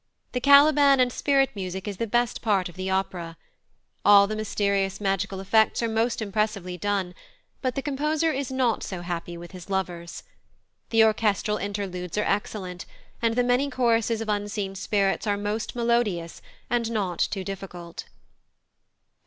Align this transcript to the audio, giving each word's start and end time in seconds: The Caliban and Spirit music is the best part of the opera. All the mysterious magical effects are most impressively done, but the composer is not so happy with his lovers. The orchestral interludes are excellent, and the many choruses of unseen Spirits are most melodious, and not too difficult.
The 0.31 0.41
Caliban 0.41 0.99
and 0.99 1.11
Spirit 1.13 1.51
music 1.55 1.87
is 1.87 1.97
the 1.97 2.07
best 2.07 2.41
part 2.41 2.67
of 2.67 2.75
the 2.75 2.89
opera. 2.89 3.37
All 4.03 4.25
the 4.25 4.35
mysterious 4.35 4.99
magical 4.99 5.39
effects 5.39 5.83
are 5.83 5.87
most 5.87 6.23
impressively 6.23 6.75
done, 6.75 7.13
but 7.61 7.75
the 7.75 7.83
composer 7.83 8.31
is 8.31 8.51
not 8.51 8.81
so 8.81 9.01
happy 9.03 9.37
with 9.37 9.51
his 9.51 9.69
lovers. 9.69 10.23
The 10.89 11.03
orchestral 11.03 11.57
interludes 11.57 12.17
are 12.17 12.23
excellent, 12.23 12.87
and 13.21 13.35
the 13.35 13.43
many 13.43 13.69
choruses 13.69 14.21
of 14.21 14.29
unseen 14.29 14.73
Spirits 14.73 15.27
are 15.27 15.37
most 15.37 15.75
melodious, 15.75 16.41
and 16.67 16.89
not 16.91 17.19
too 17.19 17.43
difficult. 17.43 18.05